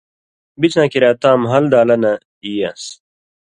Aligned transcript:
بِڅاں 0.59 0.87
کریا 0.91 1.11
تاں 1.21 1.35
مھال 1.43 1.63
دالہ 1.71 1.95
نہ 2.03 2.11
ای 2.43 2.51
یان٘س 2.59 2.83